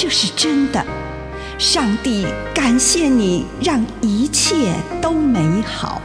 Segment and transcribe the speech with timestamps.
[0.00, 0.80] 这是真的。
[1.58, 6.00] 上帝感谢你，让一切都美好。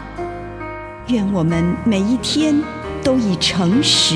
[1.10, 2.60] 愿我们每一天
[3.04, 4.16] 都以诚实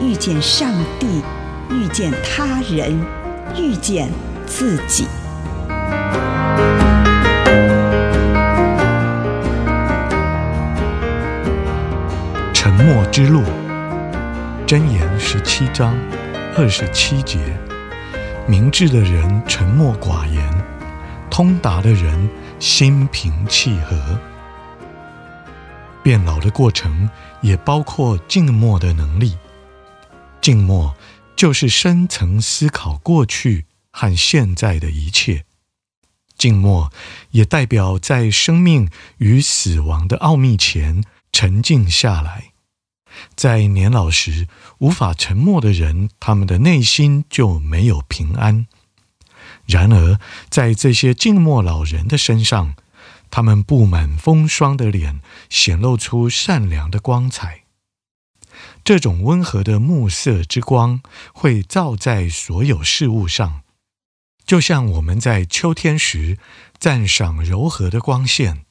[0.00, 1.22] 遇见上帝，
[1.70, 3.00] 遇见他人，
[3.56, 4.10] 遇见
[4.44, 5.06] 自己。
[12.52, 13.40] 沉默之路，
[14.66, 15.94] 箴言十七章
[16.58, 17.38] 二十七节：
[18.48, 20.64] 明智的人沉默寡言，
[21.30, 24.18] 通达的人心平气和。
[26.02, 27.08] 变老的过程
[27.40, 29.36] 也包括静默的能力。
[30.40, 30.92] 静默
[31.36, 35.44] 就是深层思考过去和现在的一切。
[36.36, 36.92] 静默
[37.30, 42.46] 也代表在生命与死亡的奥秘前沉静下来。
[43.36, 44.48] 在年老时
[44.82, 48.66] 无法沉默的人，他们的内心就没有平安。
[49.64, 50.18] 然而，
[50.50, 52.74] 在这些静默老人的身上，
[53.30, 57.62] 他们布满风霜的脸显露出善良的光彩。
[58.82, 61.00] 这种温和的暮色之光
[61.32, 63.62] 会照在所有事物上，
[64.44, 66.38] 就像我们在秋天时
[66.80, 68.64] 赞赏柔和的光线。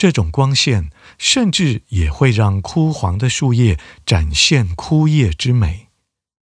[0.00, 0.88] 这种光线
[1.18, 5.88] 甚至也会让枯黄的树叶展现枯叶之美。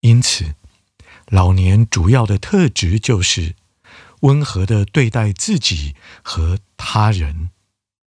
[0.02, 0.56] 因此，
[1.30, 3.54] 老年主要的特质就是
[4.22, 5.94] 温和地对待自己
[6.24, 7.52] 和他人。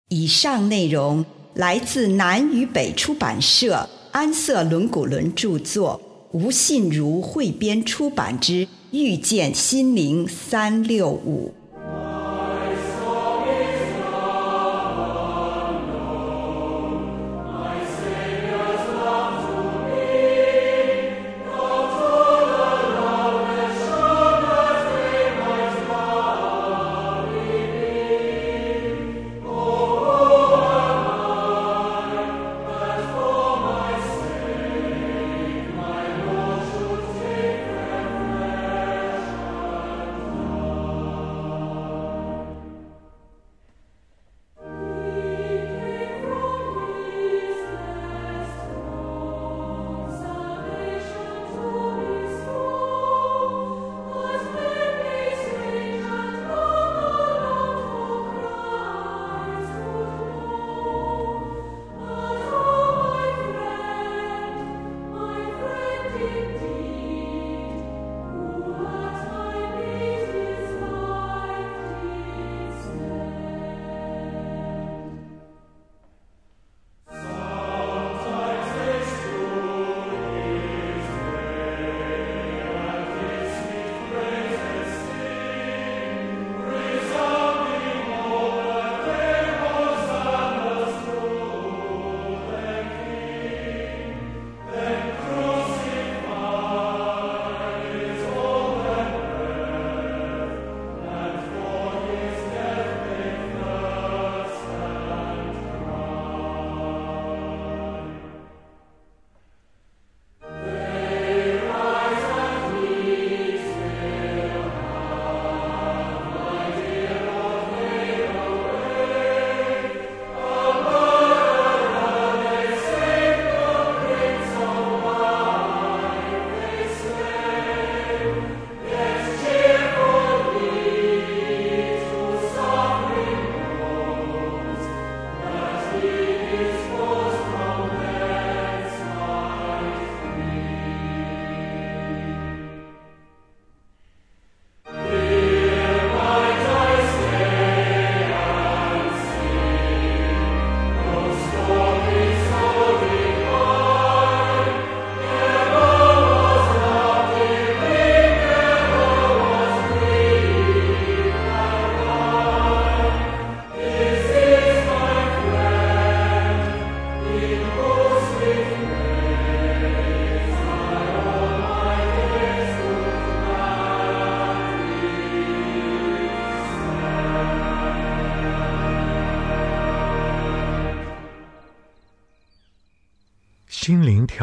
[0.07, 6.01] 以上内容来自南与北出版社安瑟伦古伦著作，
[6.31, 11.53] 吴信如汇编出版之《遇见心灵三六五》。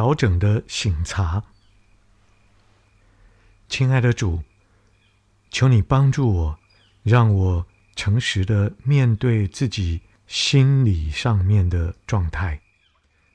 [0.01, 1.45] 调整的醒察。
[3.69, 4.43] 亲爱的主，
[5.51, 6.59] 求你帮助我，
[7.03, 12.63] 让我诚实的面对自己心理上面的状态，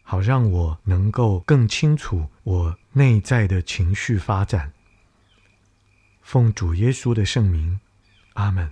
[0.01, 4.73] 好让我能够更清楚我内在的情绪发展。
[6.23, 7.79] 奉主耶稣的圣名，
[8.33, 8.71] 阿门。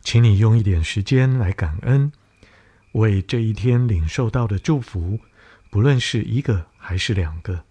[0.00, 2.10] 请你用一点时间来感恩，
[2.90, 5.20] 为这一天领受到的祝福，
[5.70, 7.64] 不论是一个还是两个，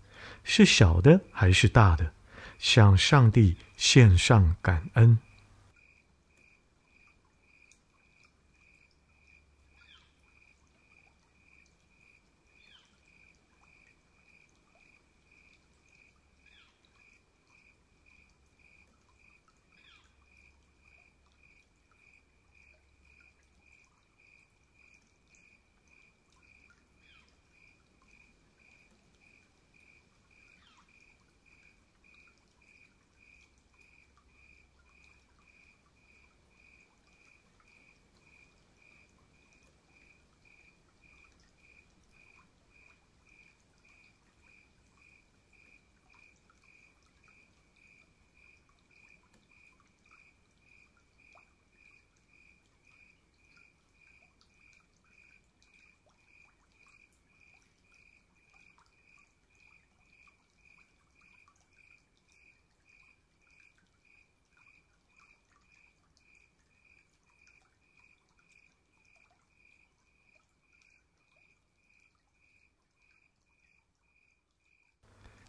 [0.44, 2.14] 是小的还是大的，
[2.60, 5.18] 向上帝献上感恩。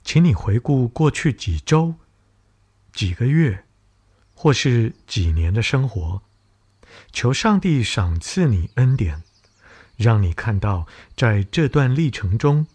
[0.09, 1.95] 请你回顾过去几周、
[2.95, 3.67] 几个月，
[4.33, 6.23] 或是几年的生活，
[7.13, 9.23] 求上帝赏赐你恩典，
[9.99, 12.67] 让你看到在这段历程中，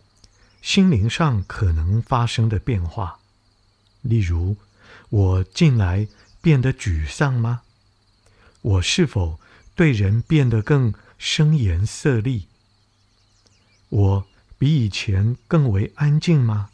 [0.62, 3.18] 心灵上可能发生的变化。
[4.04, 4.56] 例如，
[5.10, 6.08] 我近来
[6.40, 7.64] 变得沮丧吗？
[8.62, 9.40] 我是否
[9.74, 12.46] 对人变得更声颜色厉？
[13.90, 14.28] 我
[14.60, 16.70] 比以前更为安静吗？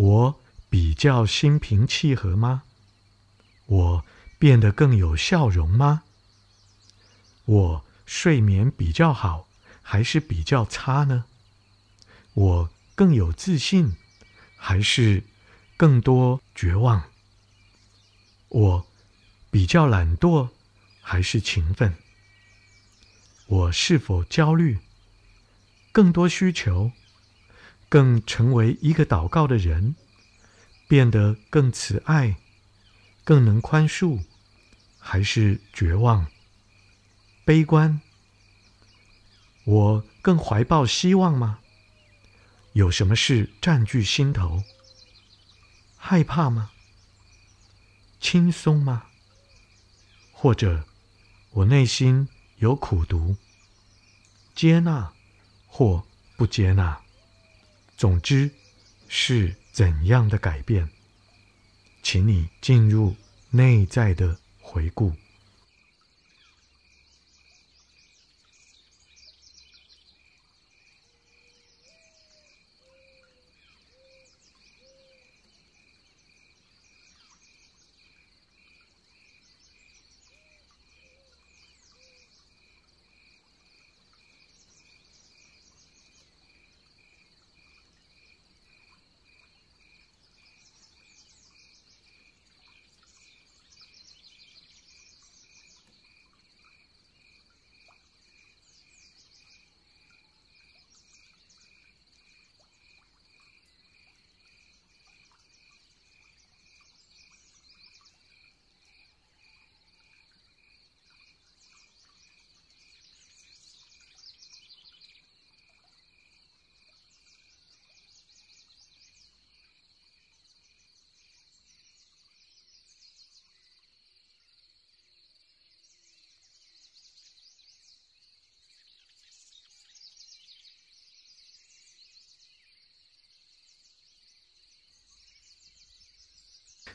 [0.00, 2.62] 我比较心平气和吗？
[3.66, 4.04] 我
[4.38, 6.04] 变得更有笑容吗？
[7.44, 9.46] 我睡眠比较好
[9.82, 11.26] 还是比较差呢？
[12.32, 13.94] 我更有自信
[14.56, 15.22] 还是
[15.76, 17.10] 更多绝望？
[18.48, 18.86] 我
[19.50, 20.48] 比较懒惰
[21.02, 21.94] 还是勤奋？
[23.46, 24.78] 我是否焦虑？
[25.92, 26.90] 更多需求？
[27.90, 29.96] 更成为一个祷告的人，
[30.88, 32.36] 变得更慈爱，
[33.24, 34.22] 更能宽恕，
[34.98, 36.28] 还是绝望、
[37.44, 38.00] 悲观？
[39.64, 41.58] 我更怀抱希望吗？
[42.74, 44.62] 有什么事占据心头？
[45.96, 46.70] 害怕吗？
[48.20, 49.06] 轻松吗？
[50.32, 50.84] 或者
[51.50, 52.28] 我内心
[52.58, 53.36] 有苦读？
[54.54, 55.12] 接纳
[55.66, 56.06] 或
[56.36, 57.00] 不接纳？
[58.00, 58.50] 总之，
[59.08, 60.88] 是怎样的改变？
[62.02, 63.14] 请你进入
[63.50, 65.12] 内在的回顾。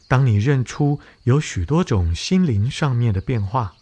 [0.07, 3.75] 当你认出有许多种心灵上面的变化，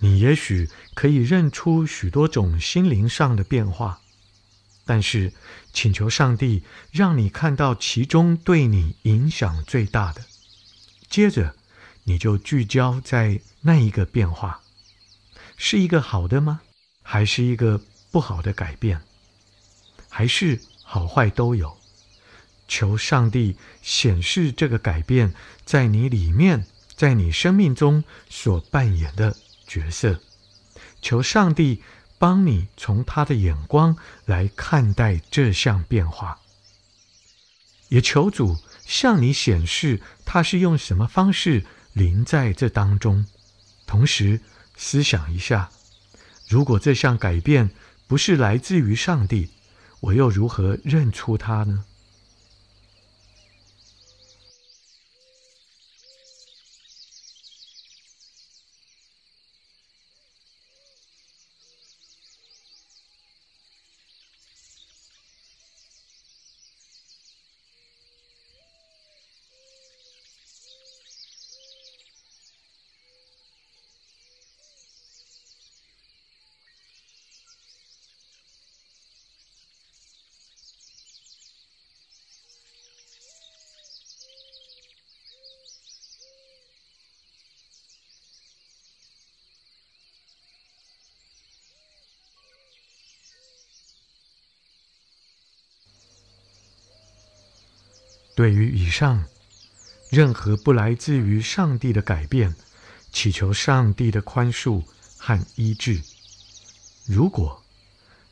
[0.00, 4.00] 你也许可以认出许多种心灵上的变化，
[4.84, 5.32] 但是
[5.72, 10.22] 请求上帝让你看到其中对你影响最大的，
[11.08, 11.54] 接着
[12.04, 14.62] 你就聚焦在那一个变化，
[15.56, 16.62] 是一个好的吗？
[17.02, 19.00] 还是一个不好的改变？
[20.08, 21.79] 还是好坏都有。
[22.70, 25.34] 求上帝显示这个改变
[25.64, 29.36] 在你里面，在你生命中所扮演的
[29.66, 30.20] 角色。
[31.02, 31.82] 求上帝
[32.16, 36.38] 帮你从他的眼光来看待这项变化，
[37.88, 43.26] 也求主向你显示他是用什么方式临在这当中。
[43.84, 44.40] 同时
[44.76, 45.70] 思想一下，
[46.48, 47.70] 如果这项改变
[48.06, 49.50] 不是来自于上帝，
[49.98, 51.84] 我又如何认出他呢？
[98.40, 99.22] 对于以上
[100.08, 102.54] 任何不来自于上帝的改变，
[103.12, 104.82] 祈求上帝的宽恕
[105.18, 106.00] 和医治。
[107.04, 107.62] 如果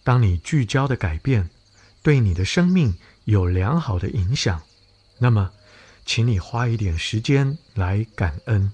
[0.03, 1.51] 当你聚焦的改变
[2.03, 2.97] 对你的生命
[3.27, 4.63] 有良好的影响，
[5.19, 5.51] 那么，
[6.07, 8.73] 请你花一点时间来感恩。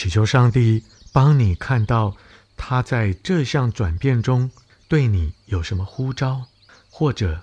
[0.00, 2.16] 祈求上帝帮你看到
[2.56, 4.50] 他在这项转变中
[4.88, 6.46] 对你有什么呼召，
[6.88, 7.42] 或者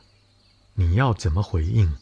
[0.73, 1.95] 你要怎么回应。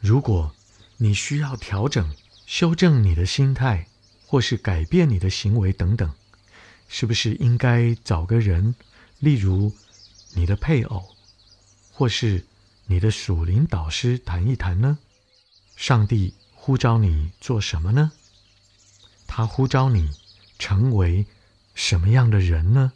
[0.00, 0.52] 如果
[0.96, 2.12] 你需要调整、
[2.46, 3.86] 修正你的心态，
[4.26, 6.12] 或是改变你的行为等等，
[6.88, 8.74] 是不是应该找个人，
[9.20, 9.72] 例如
[10.34, 11.14] 你的配偶，
[11.92, 12.44] 或是
[12.86, 14.98] 你的属灵导师谈一谈呢？
[15.76, 18.10] 上帝呼召你做什么呢？
[19.26, 20.10] 他呼召你
[20.58, 21.26] 成为
[21.74, 22.92] 什么样的人呢？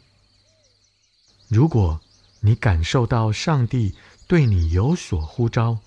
[1.47, 2.01] 如果
[2.39, 3.93] 你感受到上帝
[4.27, 5.79] 对你有所呼召，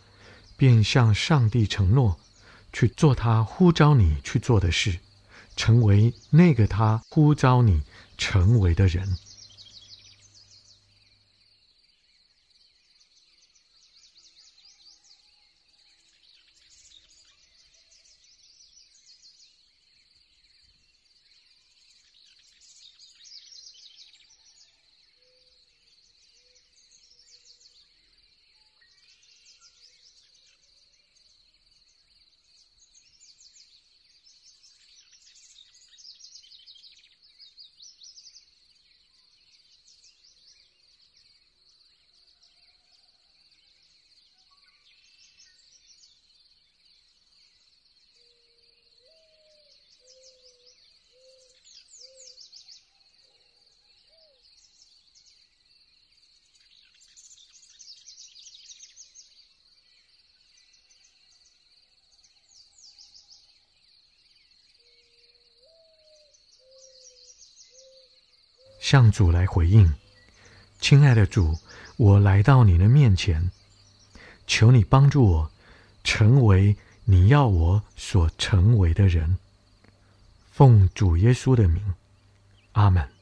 [0.57, 2.19] 便向上帝承诺
[2.73, 5.01] 去做他呼召你去做的事，
[5.57, 7.83] 成为那个他呼召你
[8.17, 9.17] 成为的人。
[68.85, 69.95] 向主来回应，
[70.79, 71.59] 亲爱的主，
[71.97, 73.51] 我来到你的面前，
[74.47, 75.51] 求你帮助我，
[76.05, 79.39] 成为你要我所成为的人。
[80.53, 81.95] 奉主耶稣的名，
[82.73, 83.14] 阿门。